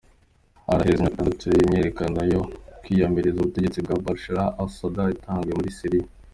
[0.65, 2.41] Haraheze imyaka itandatu imyiyerekano yo
[2.81, 6.05] kwiyamiriza ubutegetsi bwa Bashar al-Assad itanguye muri Syria.